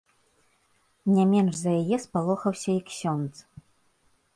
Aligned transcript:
Не 1.15 1.25
менш 1.35 1.53
за 1.61 1.71
яе 1.83 1.97
спалохаўся 2.07 2.71
і 2.79 2.83
ксёндз. 2.93 3.37